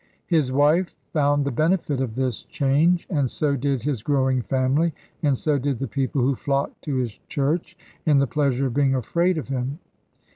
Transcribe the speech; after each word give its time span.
His 0.25 0.51
wife 0.51 0.95
found 1.13 1.45
the 1.45 1.51
benefit 1.51 2.01
of 2.01 2.15
this 2.15 2.41
change, 2.45 3.05
and 3.11 3.29
so 3.29 3.55
did 3.55 3.83
his 3.83 4.01
growing 4.01 4.41
family, 4.41 4.95
and 5.21 5.37
so 5.37 5.59
did 5.59 5.77
the 5.77 5.85
people 5.87 6.23
who 6.23 6.33
flocked 6.33 6.81
to 6.85 6.95
his 6.95 7.19
church, 7.27 7.77
in 8.03 8.17
the 8.17 8.25
pleasure 8.25 8.65
of 8.65 8.73
being 8.73 8.95
afraid 8.95 9.37
of 9.37 9.49
him. 9.49 9.77